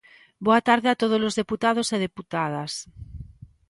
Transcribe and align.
Boa 0.45 0.61
tarde 0.69 0.87
a 0.89 0.99
todos 1.01 1.21
os 1.27 1.37
deputados 1.41 1.87
e 1.95 1.97
deputadas. 2.07 2.71